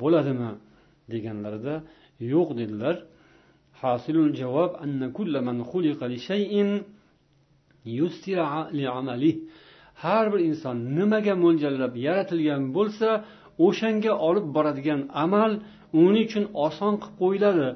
[0.01, 0.51] bo'ladimi
[1.13, 1.75] deganlarida
[2.33, 2.95] yo'q dedilar.
[3.81, 6.69] Hasilul javob anna kulla man khuliqa li shay'in
[10.03, 13.09] har bir inson nimaga mo'ljallab yaratilgan bo'lsa
[13.65, 15.51] o'shanga olib boradigan amal
[16.03, 17.67] uning uchun oson qilib qo'yiladi.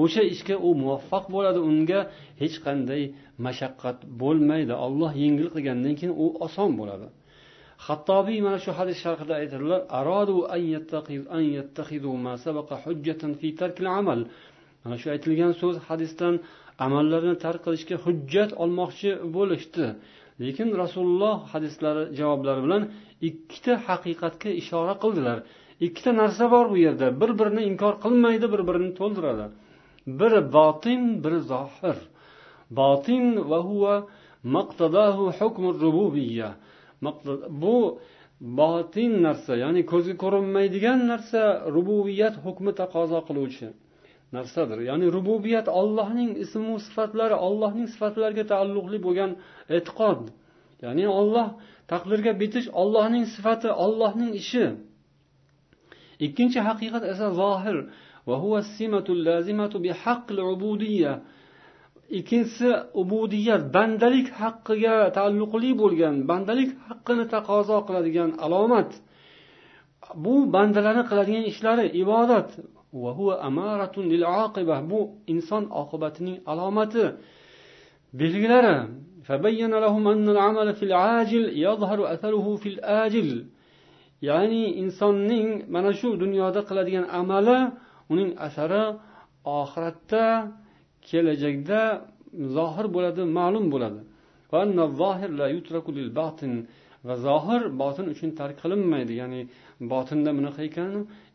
[0.00, 2.00] O'sha ishga u muvaffaq bo'ladi unga
[2.42, 3.02] hech qanday
[3.46, 4.74] mashaqqat bo'lmaydi.
[4.86, 7.06] Olloh yengil qilgandan keyin u oson bo'ladi.
[7.86, 9.80] Hattobiy mana shu hadis sharhida aytadilar
[14.84, 16.34] mana shu aytilgan so'z hadisdan
[16.86, 19.86] amallarni tark qilishga hujjat olmoqchi bo'lishdi.
[20.44, 22.82] Lekin rasululloh hadislari javoblari bilan
[23.28, 25.38] ikkita haqiqatga ishora qildilar.
[25.86, 27.06] Ikkita narsa bor bu yerda.
[27.20, 29.44] Bir birini inkor qilmaydi bir birini to'ldiradi.
[30.06, 31.98] Biri botin biri zohir.
[32.70, 33.94] Botin va huwa
[34.56, 36.50] maqtadahu hukm rububiyya.
[37.62, 37.76] Bu
[38.40, 41.42] botin narsa ya'ni ko'zga ko'rinmaydigan narsa
[41.74, 43.68] rububiyat hukmi taqozo qiluvchi
[44.36, 44.78] narsadir.
[44.90, 49.30] Ya'ni rububiyat ollohning ismu sifatlari ollohning sifatlariga taalluqli bo'lgan
[49.76, 50.20] e'tiqod.
[50.84, 51.48] Ya'ni olloh
[51.92, 54.64] taqdirga bitish ollohning sifati ollohning ishi.
[56.26, 57.76] Ikkinchi haqiqat esa zohir.
[58.26, 61.14] وهو السمة اللازمة بحق العبودية
[62.18, 62.68] ikkinchisi
[63.02, 68.90] ubudiyat bandalik haqqiga taalluqli bo'lgan bandalik haqqini taqozo qiladigan alomat.
[70.24, 72.48] Bu bandalarni qiladigan ishlari ibodat.
[74.90, 75.00] Bu
[75.32, 77.04] inson oqibatining alomati.
[78.18, 78.76] Belgilari
[84.28, 87.58] ya'ni insonning mana shu dunyoda qiladigan amali
[88.12, 88.82] uning asari
[89.60, 90.24] oxiratda
[91.08, 91.80] kelajakda
[92.56, 94.00] zohir bo'ladi ma'lum bo'ladi.
[97.08, 99.12] Va zohir botin uchun tark qilinmaydi.
[99.22, 99.40] Ya'ni
[99.92, 100.90] botinda bunaqa ekan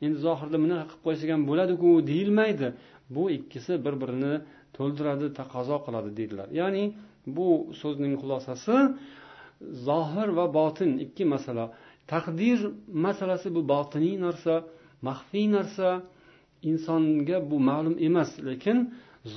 [0.05, 2.67] endi zohirda bunaqa qilib qo'ysak ham bo'ladiku deyilmaydi.
[3.15, 4.33] Bu ikkisi bir birini
[4.77, 6.47] to'ldiradi taqozo qiladi deydilar.
[6.59, 6.83] Ya'ni
[7.37, 7.47] bu
[7.81, 8.75] so'zning xulosasi
[9.87, 11.65] zohir va botin ikki masala.
[12.13, 12.59] Taqdir
[13.05, 14.53] masalasi bu botiniy narsa
[15.07, 15.89] maxfiy narsa.
[16.69, 18.77] Insonga bu ma'lum emas lekin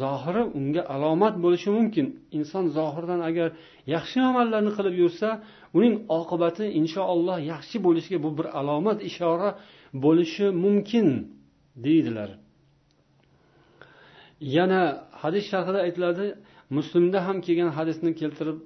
[0.01, 2.07] zohiri unga alomat bo'lishi mumkin.
[2.39, 3.49] Inson zohirdan agar
[3.95, 5.29] yaxshi amallarni qilib yursa
[5.77, 9.51] uning oqibati inshaalloh yaxshi bo'lishiga bu bir alomat ishora
[10.05, 11.07] bo'lishi mumkin
[11.85, 12.31] deydilar.
[14.57, 14.83] Yana
[15.23, 16.27] hadis sharhida aytiladi
[16.77, 18.59] muslimda ham kelgan hadisni keltirib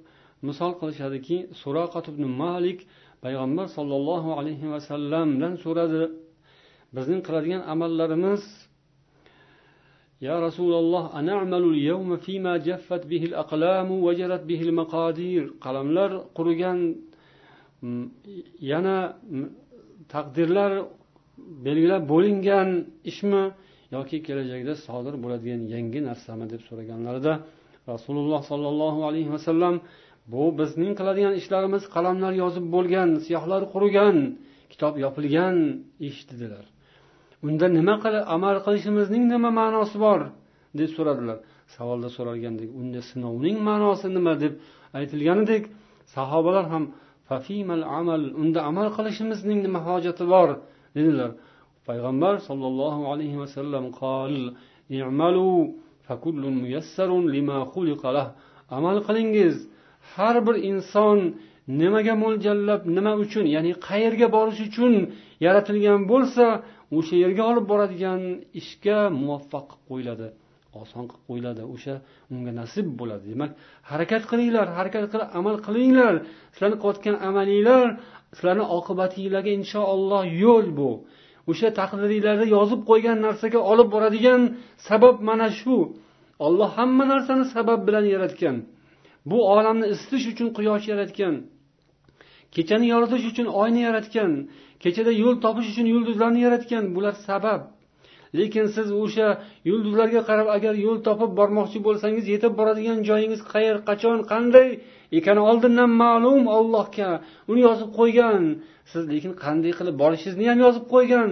[0.49, 2.79] misol qilishadiki suroqat ibn malik
[3.25, 6.03] payg'ambar sollallohu alayhi vasallamdan so'radi.
[6.96, 8.44] bizning qiladigan amallarimiz
[10.28, 16.78] يا رسول الله أنعمل اليوم فيما جفت به الأقلام وجرت به المقادير qalamlar qurigan
[18.72, 18.98] yana
[20.14, 20.72] taqdirlar
[21.66, 22.70] belgilab bo'lingan
[23.12, 23.44] ishmi
[23.96, 27.34] yoki kelajakda sodir bo'ladigan yangi narsami deb so'raganlarida
[27.94, 29.76] rasululloh sollallohu alayhi vasallam
[30.34, 34.16] bu bizning qiladigan ishlarimiz qalamlar yozib bo'lgan siyohlar qurigan
[34.72, 35.56] kitob yopilgan
[36.10, 36.66] ish dedilar
[37.47, 40.21] Unda nima qilib amal qilishimizning nima ma'nosi bor?
[40.79, 41.39] deb so'radilar.
[41.75, 44.53] Savolda so'ralgandek unda sinovning ma'nosi nima deb
[44.99, 45.63] aytilganidek
[46.15, 46.85] sahobalar ham
[47.29, 50.49] fafimal amal unda amal qilishimizning nima hojati bor?
[50.97, 51.31] dedilar.
[51.89, 54.35] Payg'ambar sollallohu alayhi vasallam qol
[54.99, 55.51] i'malu
[56.07, 58.27] fakullun muyassarun lima xuliqalah
[58.79, 59.55] amal qilingiz.
[60.15, 61.19] Har bir inson
[61.81, 64.95] nimaga mo'ljallab nima uchun ya'ni qayerga borish uchun
[65.45, 66.45] yaratilgan bo'lsa
[66.99, 68.21] o'sha yerga olib boradigan
[68.61, 70.29] ishga muvaffaq qilib qo'yiladi
[70.83, 71.63] oson qilib qo'yiladi.
[71.75, 71.95] O'sha
[72.33, 73.25] unga nasib bo'ladi.
[73.33, 73.51] Demak
[73.91, 76.15] harakat qilinglar harakat qilib amal qilinglar.
[76.55, 77.87] Sizlarni qilayotgan amalinglar
[78.37, 80.91] sizlarni oqibatinglarga inshaalloh yo'l bu.
[81.51, 84.41] O'sha taqdiringlarda yozib qo'ygan narsaga olib boradigan
[84.89, 85.77] sabab mana shu.
[86.47, 88.57] Olloh hamma narsani sabab bilan yaratgan.
[89.31, 91.35] Bu olamni isitish uchun quyosh yaratgan.
[92.57, 94.33] Kechani yoritish uchun oyni yaratgan
[94.83, 97.61] kechada yo'l topish uchun yulduzlarni yaratgan bular sabab.
[98.39, 99.29] Lekin siz o'sha
[99.69, 104.69] yulduzlarga qarab agar yo'l topib bormoqchi bo'lsangiz yetib boradigan joyingiz qayer qachon qanday
[105.19, 107.11] ekani oldindan ma'lum ollohga
[107.51, 108.43] uni yozib qo'ygan.
[108.93, 111.31] Siz lekin qanday qilib borishingizni ham yozib qo'ygan.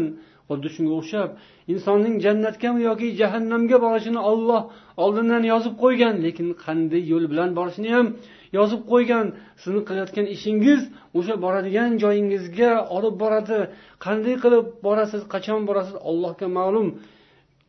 [0.48, 1.28] Xuddi shunga o'xshab
[1.72, 4.62] insonning jannatgami yoki jahannamga borishini olloh
[5.04, 6.14] oldindan yozib qo'ygan.
[6.26, 8.06] Lekin qanday yo'l bilan borishini ham
[8.56, 9.26] yozib qo'ygan
[9.62, 10.80] sizni qilayotgan ishingiz
[11.18, 13.58] o'sha boradigan joyingizga olib boradi.
[14.04, 16.88] Qanday qilib borasiz qachon borasiz allohga ma'lum.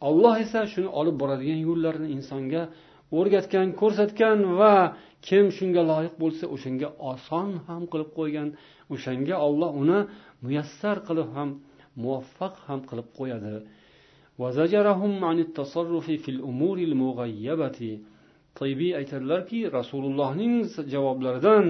[0.10, 2.64] Olloh esa shuni olib boradigan yo'llarni insonga
[3.18, 4.76] o'rgatgan ko'rsatgan va
[5.28, 8.48] kim shunga loyiq bo'lsa o'shanga oson ham qilib qo'ygan
[8.94, 10.00] o'shanga olloh uni
[10.46, 11.50] muyassar qilib ham
[12.04, 13.54] muvaffaq ham qilib qo'yadi.
[18.60, 20.56] Toybiy aytadilarki rasulullohning
[20.94, 21.66] javoblaridan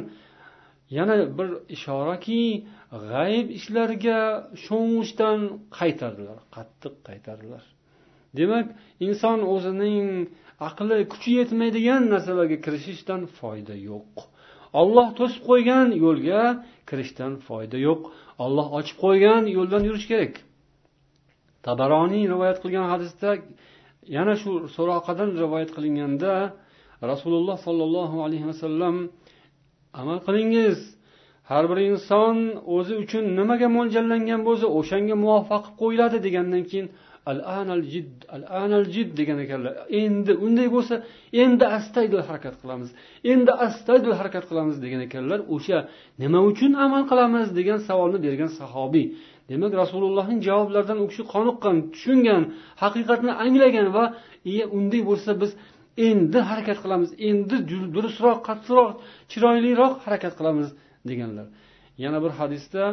[0.97, 2.41] yana bir ishoraki
[3.11, 4.19] g'ayb ishlarga
[4.65, 5.39] sho'ng'ishdan
[5.79, 7.63] qaytardilar qattiq qaytardilar.
[8.37, 8.67] Demak
[9.07, 10.07] inson o'zining
[10.67, 14.13] aqli kuchi yetmaydigan narsalarga kirishishdan foyda yo'q.
[14.81, 16.41] Olloh to'sib qo'ygan yo'lga
[16.89, 18.01] kirishdan foyda yo'q.
[18.43, 20.33] Olloh ochib qo'ygan yo'ldan yurish kerak.
[21.65, 23.29] Tabaroniy rivoyat qilgan hadisda
[24.17, 26.33] yana shu suroqadan rivoyat qilinganda
[27.11, 28.95] rasululloh sollallohu alayhi vasallam
[30.01, 30.79] amal qilingiz.
[31.51, 32.37] Har bir inson
[32.75, 36.87] o'zi uchun nimaga mo'ljallangan bo'lsa o'shanga muvofiq qilib qo'yiladi degandan keyin
[37.31, 39.73] al anal jid al anal jid degan ekanlar.
[40.01, 40.95] Endi unday bo'lsa
[41.43, 42.89] endi astaydil harakat qilamiz
[43.33, 45.39] endi astaydil harakat qilamiz degan ekanlar.
[45.55, 45.77] O'sha
[46.21, 49.05] nima uchun amal qilamiz degan savolni bergan sahobiy.
[49.51, 52.43] Demak rasulullohning javoblaridan u kishi qoniqqan tushungan
[52.83, 54.05] haqiqatni anglagan va
[54.77, 55.51] unday bo'lsa biz
[55.97, 57.55] endi harakat qilamiz endi
[57.95, 58.89] durustroq qattiqroq
[59.31, 60.67] chiroyliroq harakat qilamiz
[61.09, 61.47] deganlar.
[62.03, 62.83] Yana bir hadisda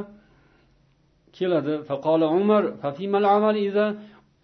[1.36, 1.74] keladi
[2.38, 2.62] umar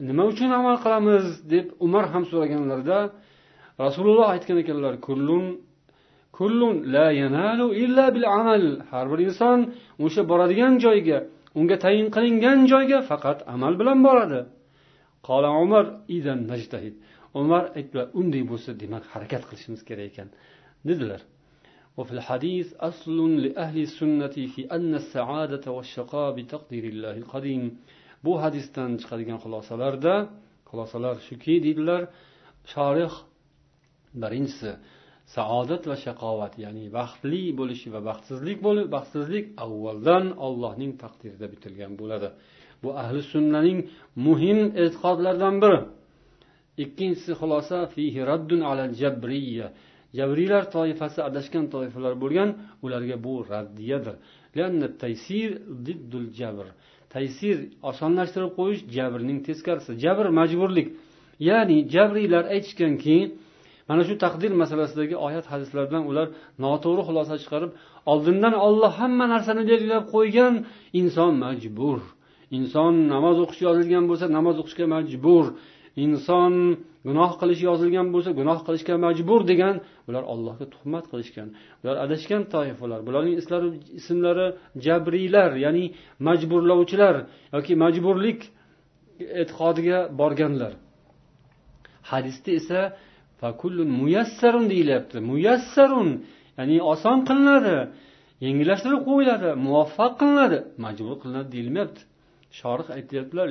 [0.01, 1.25] nima uchun amal qilamiz?
[1.53, 2.99] deb umar ham so'raganlarida
[3.85, 5.45] rasululloh aytgan ekanlar kullun
[6.39, 8.63] kullun la yanalu illa bil amal.
[8.91, 9.59] Har bir inson
[10.05, 11.19] o'sha boradigan joyga
[11.59, 14.41] unga tayin qilingan joyga faqat amal bilan boradi.
[15.29, 15.85] Qola umar
[16.17, 16.95] idan najtahid.
[17.42, 20.30] umar aytdilar unday bo'lsa demak harakat qilishimiz kerak ekan
[20.90, 21.22] dedilar
[21.98, 27.64] وفي الحديث أصل لأهل السنة في أن السعادة والشقاء بتقدير الله القديم
[28.26, 30.16] bu hadisdan chiqadigan xulosalarda
[30.70, 32.02] xulosalar shuki deydilar
[32.74, 33.14] shorih
[34.22, 34.72] birinchisi
[35.36, 42.30] saodat va shaqovat ya'ni baxtli bo'lish va baxtsizlik bo'lib baxtsizlik avvaldan ollohning taqdirida bitilgan bo'ladi
[42.84, 43.80] bu ahli sunnaning
[44.26, 45.80] muhim e'tiqodlaridan biri
[46.85, 49.69] Ikkinchisi xulosa fihi raddun alal jabriya.
[50.19, 52.49] Jabriylar toifasi adashgan toifalar bo'lgan
[52.85, 54.17] ularga bu raddiyadir.
[55.03, 55.51] Taysir
[56.41, 56.67] jabr.
[57.15, 57.57] Taysir
[57.91, 59.93] osonlashtirib qo'yish jabrning teskarisi.
[60.05, 60.89] Jabr majburlik.
[61.49, 63.17] Ya'ni jabriylar aytishganki
[63.89, 66.27] mana shu taqdir masalasidagi oyat hadislardan ular
[66.65, 67.71] noto'g'ri xulosa chiqarib
[68.13, 70.55] oldindan olloh hamma narsani belgilab qo'ygan
[71.01, 72.01] inson majbur.
[72.59, 75.45] Inson namoz o'qishga yozilgan bo'lsa namoz o'qishga majbur.
[76.05, 76.55] Inson
[77.09, 79.75] gunoh qilish yozilgan bo'lsa gunoh qilishga majbur degan
[80.09, 81.49] ular allohga tuhmat qilishgan.
[81.83, 83.37] Ular adashgan toifalar bularning
[84.01, 84.47] ismlari
[84.87, 85.85] jabriylar ya'ni
[86.29, 87.15] majburlovchilar
[87.55, 88.41] yoki majburlik
[89.41, 90.73] e'tiqodiga borganlar.
[92.11, 92.81] Hadisda esa
[94.03, 95.17] muyassarun deyilyapti.
[95.31, 96.09] Muyassarun
[96.59, 97.77] ya'ni oson qilinadi
[98.45, 102.03] yengillashtirib qo'yiladi muvaffaq qilinadi majbur qilinadi deyilmayapti.
[102.59, 103.47] Shorih aytyaptilar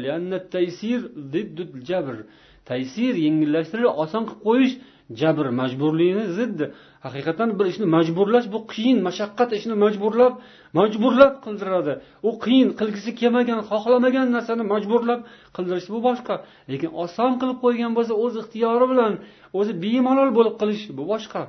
[2.70, 4.74] taysir yengillashtirish, oson qilib qo'yish
[5.22, 6.66] jabr majburlikni ziddi
[7.06, 10.34] haqiqatdan bir ishni majburlash bu qiyin mashaqqat ishni majburlab
[10.80, 11.94] majburlab qildiradi.
[12.28, 15.20] U qiyin qilgisi kelmagan xohlamagan narsani majburlab
[15.56, 16.36] qildirish bu boshqa.
[16.72, 19.14] Lekin oson qilib qo'ygan bo'lsa o'z ixtiyori bilan
[19.60, 21.42] o'zi bemalol bo'lib qilish bu boshqa.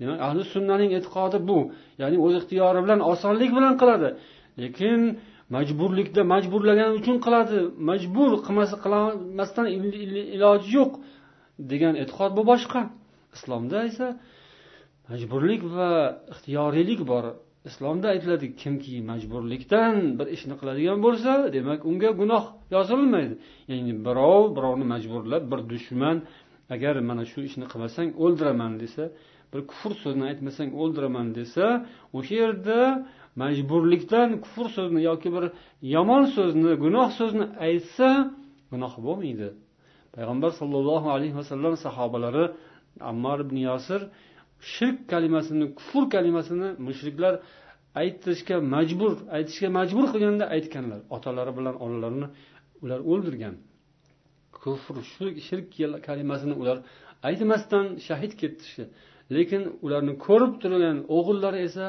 [0.00, 1.58] Demak ahli sunnaning e'tiqodi bu.
[2.00, 4.08] Ya'ni o'z ixtiyori bilan osonlik bilan qiladi.
[4.62, 5.00] Lekin
[5.54, 7.58] majburlikda majburlagani uchun qiladi.
[7.90, 9.66] Majbur qilmasa qilmasdan
[10.36, 10.92] iloji yo'q
[11.70, 12.80] degan e'tiqod bu boshqa.
[13.36, 14.06] Islomda esa
[15.10, 15.90] majburlik va
[16.32, 17.24] ixtiyoriylik bor.
[17.70, 23.34] Islomda aytiladi kimki majburlikdan bir ishni qiladigan bo'lsa demak unga gunoh yozilmaydi.
[23.70, 26.16] Ya'ni birov birovni majburlab bir dushman
[26.74, 29.04] agar mana shu ishni qilmasang o'ldiraman desa
[29.52, 31.66] bir kufr so'zini aytmasang o'ldiraman desa
[32.18, 32.78] o'sha yerda
[33.40, 35.44] majburlikdan kufr so'zni yoki bir
[35.94, 38.08] yomon so'zni gunoh so'zni aytsa
[38.72, 39.48] gunoh bo'lmaydi.
[40.14, 42.44] Payg'ambar sollallohu alayhi vasallam sahobalari
[43.10, 44.00] ammar ibn yosir
[44.74, 47.34] shirk kalimasini kufr kalimasini mushriklar
[48.02, 51.00] aytishga majbur aytishga majbur qilganda aytganlar.
[51.16, 52.28] Otalari bilan onalarini
[52.82, 53.54] ular o'ldirgan.
[54.62, 54.96] Kufr
[55.46, 55.66] shirk
[56.08, 56.78] kalimasini ular
[57.28, 58.84] aytmasdan shahid ketishdi
[59.36, 61.86] lekin ularni ko'rib turgan o'g'illari esa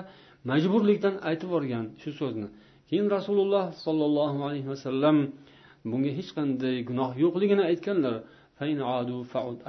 [0.49, 2.47] majburlikdan aytib yuborgan shu so'zni.
[2.89, 5.17] Keyin rasululloh sollallohu alayhi vasallam
[5.91, 8.15] bunga hech qanday gunoh yo'qligini aytganlar.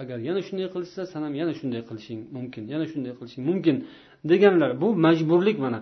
[0.02, 3.76] Agar yana shunday qilishsa san ham yana shunday qilishing mumkin yana shunday qilishing mumkin
[4.30, 4.70] deganlar.
[4.82, 5.78] Bu majburlik mana.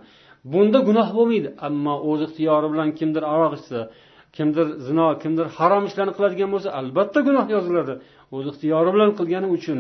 [0.53, 1.49] Bunda gunoh bo'lmaydi.
[1.67, 3.81] Ammo o'z ixtiyori bilan kimdir aroq ichsa
[4.37, 7.95] kimdir zino kimdir harom ishlarni qiladigan bo'lsa albatta gunoh yoziladi.
[8.37, 9.79] O'z ixtiyori bilan qilgani uchun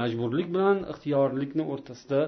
[0.00, 2.20] majburlik bilan ixtiyorlikni o'rtasida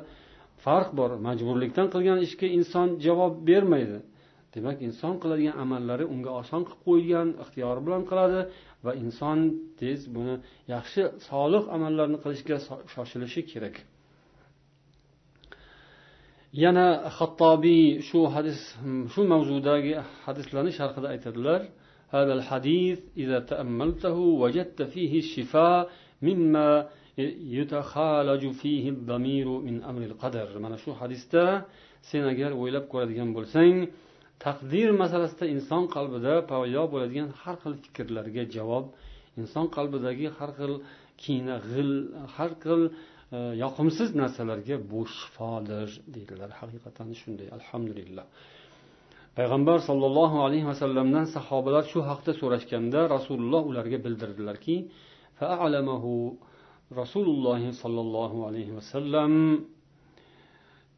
[0.63, 3.99] farq bor majburlikdan qilgan ishga inson javob bermaydi
[4.53, 8.39] demak inson qiladigan amallari unga oson qilib qo'yilgan ixtiyori bilan qiladi
[8.85, 9.39] va inson
[9.79, 10.35] tez buni
[10.73, 12.55] yaxshi solih amallarni qilishga
[12.93, 13.75] shoshilishi kerak
[16.63, 18.59] yana xattobiy shu hadis
[19.13, 19.93] shu mavzudagi
[20.25, 21.61] hadislarni sharhida aytadilar
[22.17, 25.89] هذا الحديث إذا تأملته وجدت فيه الشفاء
[26.21, 26.69] مما
[30.64, 31.44] mana shu hadisda
[32.08, 33.74] sen agar o'ylab ko'radigan bo'lsang
[34.44, 38.84] taqdir masalasida inson qalbida paydo bo'ladigan har xil fikrlarga javob
[39.40, 40.72] inson qalbidagi har xil
[41.22, 41.92] kina g'il
[42.34, 42.82] har xil
[43.36, 46.50] e, yoqimsiz narsalarga bu shifodir deydilar.
[46.60, 47.48] Haqiqatdan shunday.
[47.58, 48.26] Alhamdulillah.
[49.38, 54.76] Payg'ambar sollallohu alayhi vasallamdan sahobalar shu haqda so'rashganda rasululloh ularga bildirdilarki
[57.01, 59.33] rasululloh sollallohu alayhi vasallam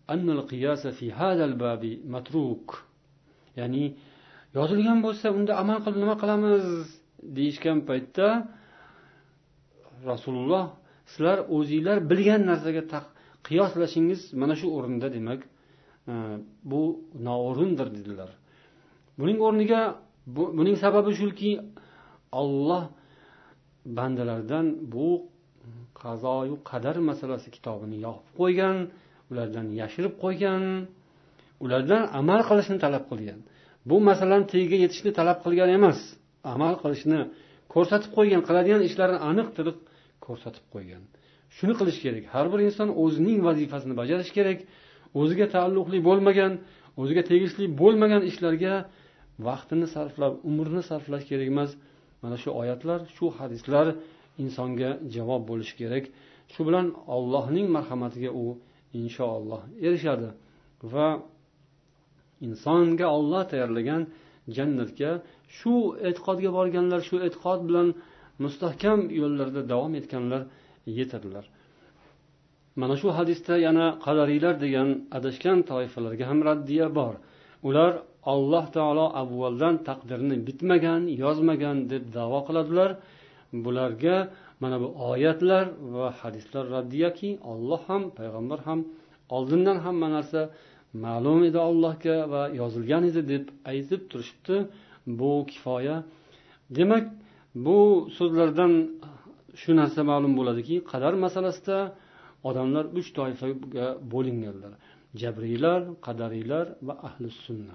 [0.09, 2.69] أن القياس في هذا الباب متروك
[3.59, 3.86] ya'ni
[4.57, 6.65] yozilgan bo'lsa unda amal qilib nima qilamiz
[7.38, 8.28] deyishgan paytda
[10.11, 10.65] rasululloh
[11.11, 12.84] sizlar o'zinglar bilgan narsaga
[13.47, 15.41] qiyoslashingiz mana shu o'rinda demak
[16.11, 16.13] e,
[16.71, 16.82] bu
[17.28, 18.30] noo'rindir dedilar
[19.19, 19.82] buning o'rniga
[20.57, 21.51] buning sababi shuki
[22.41, 22.84] olloh
[23.97, 25.07] bandalardan bu
[26.03, 28.76] qazoyu qadar masalasi kitobini yopib qo'ygan
[29.30, 30.62] ulardan yashirib qo'ygan
[31.64, 33.40] ulardan amal qilishni talab qilgan.
[33.90, 35.99] Bu masalani tagiga yetishni talab qilgan emas
[36.55, 37.18] amal qilishni
[37.74, 39.78] ko'rsatib qo'ygan qiladigan ishlarini aniq tiliq
[40.26, 41.03] ko'rsatib qo'ygan.
[41.57, 44.59] Shuni qilish kerak har bir inson o'zining vazifasini bajarishi kerak
[45.20, 46.53] o'ziga taalluqli bo'lmagan
[47.01, 48.74] o'ziga tegishli bo'lmagan ishlarga
[49.49, 51.70] vaqtini sarflab umrini sarflash kerak emas.
[52.22, 53.86] Mana shu oyatlar shu hadislar
[54.43, 56.05] insonga javob bo'lishi kerak.
[56.53, 56.86] Shu bilan
[57.16, 58.45] ollohning marhamatiga u
[59.01, 60.28] inshaalloh erishadi
[60.93, 61.09] va
[62.47, 64.03] insonga olloh tayyorlagan
[64.57, 65.11] jannatga
[65.59, 65.74] shu
[66.09, 67.89] e'tiqodga borganlar shu e'tiqod bilan
[68.45, 70.43] mustahkam yo'llarda davom etganlar
[70.99, 71.45] yetadilar
[72.80, 77.14] mana shu hadisda yana qadariylar degan adashgan toifalarga ham raddiya bor.
[77.68, 77.93] Ular
[78.32, 82.91] alloh taolo avvaldan taqdirni bitmagan yozmagan deb davo qiladilar.
[83.53, 84.30] Bularga
[84.61, 88.80] mana bu oyatlar va hadislar raddiyaki olloh ham payg'ambar ham
[89.36, 90.40] oldindan hamma narsa
[91.05, 94.57] ma'lum edi allohga va yozilgan edi deb aytib turishibdi.
[95.20, 95.96] Bu kifoya.
[96.76, 97.05] Demak
[97.66, 97.78] bu
[98.18, 98.72] so'zlardan
[99.61, 101.78] shu narsa ma'lum bo'ladiki qadar masalasida
[102.49, 104.72] odamlar uch toifaga bo'linganlar.
[105.22, 107.74] Jabriylar qadariylar va ahli sunna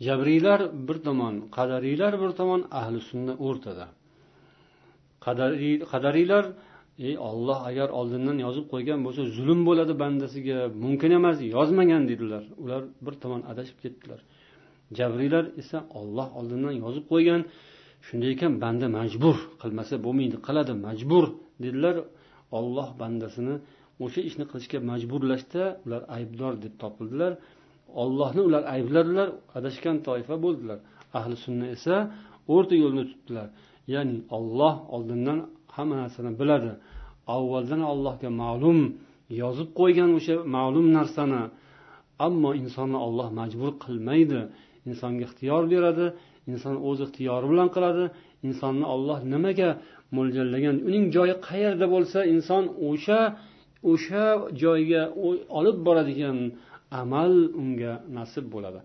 [0.00, 3.86] jabriylar bir tomon qadariylar bir tomon ahli sunna o'rtada.
[5.92, 6.44] Qadariylar
[7.06, 12.44] ey olloh agar oldindan yozib qo'ygan bo'lsa zulm bo'ladi bandasiga mumkin emas yozmagan dedilar.
[12.62, 14.20] Ular bir tomon adashib ketdilar.
[14.98, 17.40] Jabriylar esa olloh oldindan yozib qo'ygan
[18.06, 21.24] shunday ekan banda majbur qilmasa bo'lmaydi qiladi majbur
[21.64, 21.96] dedilar.
[22.58, 23.54] Olloh bandasini
[24.04, 27.32] o'sha ishni qilishga majburlashda ular aybdor deb topildilar.
[28.02, 30.78] Ollohni ular aybladilar adashgan toifa bo'ldilar.
[31.18, 31.96] Ahli sunna esa
[32.54, 33.48] o'rta yo'lni tutdilar.
[33.94, 35.38] Ya'ni olloh oldindan
[35.76, 36.72] hamma narsani biladi.
[37.36, 38.78] Avvaldan allohga ma'lum
[39.42, 41.42] yozib qo'ygan o'sha ma'lum narsani.
[42.26, 44.40] Ammo insonni olloh majbur qilmaydi.
[44.88, 46.06] Insonga ixtiyor beradi
[46.52, 48.04] inson o'z ixtiyori bilan qiladi.
[48.48, 49.70] Insonni olloh nimaga
[50.16, 53.20] mo'ljallagan uning joyi qayerda bo'lsa inson o'sha
[53.92, 54.24] o'sha
[54.62, 55.02] joyga
[55.58, 56.38] olib boradigan
[57.02, 57.32] amal
[57.62, 58.80] unga nasib bo'ladi.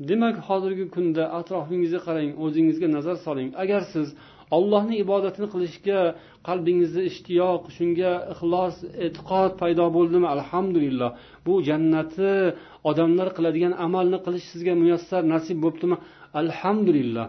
[0.00, 3.48] Demak hozirgi kunda atrofingizga qarang o'zingizga nazar soling.
[3.62, 4.08] Agar siz
[4.56, 6.00] ollohni ibodatini qilishga
[6.48, 8.76] qalbingizda ishtiyoq shunga ixlos
[9.06, 10.26] e'tiqod paydo bo'ldimi?
[10.36, 11.10] Alhamdulillah.
[11.46, 12.32] Bu jannati
[12.90, 15.96] odamlar qiladigan amalni qilish sizga muyassar nasib bo'libdimi?
[16.40, 17.26] Alhamdulillah.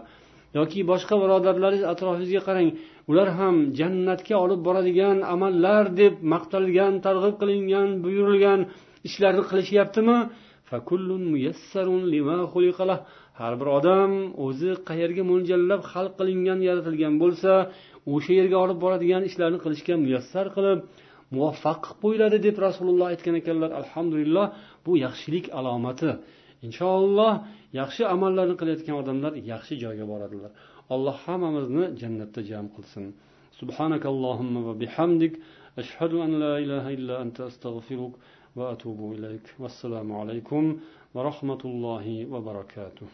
[0.58, 2.68] Yoki boshqa birodarlaringiz atrofingizga qarang
[3.10, 8.60] ular ham jannatga olib boradigan amallar deb maqtalgan targ'ib qilingan buyurilgan
[9.08, 10.18] ishlarni qilishyaptimi?
[13.39, 14.11] har bir odam
[14.45, 17.51] o'zi qayerga mo'ljallab xalq qilingan yaratilgan bo'lsa
[18.13, 20.79] o'sha yerga olib boradigan ishlarni qilishga muyassar qilib
[21.35, 24.45] muvaffaq qilib qo'yiladi deb rasululloh aytgan ekanlar alhamdulillah
[24.85, 26.11] bu yaxshilik alomati
[26.67, 27.33] inshaalloh
[27.79, 30.51] yaxshi amallarni qilayotgan odamlar yaxshi joyga boradilar
[30.93, 33.05] alloh hammamizni jannatda jam qilsin
[33.61, 35.33] سبحانك اللهم وبحمدك
[35.81, 38.13] أشهد أن لا إله إلا أنت أستغفرك
[38.56, 39.54] وأتوب إليك.
[39.58, 40.78] والسلام عليكم
[41.14, 43.06] ورحمة الله وبركاته.